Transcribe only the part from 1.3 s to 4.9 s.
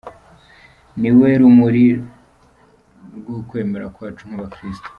rumuri rw’ukwemera kwacu nk’abakristu.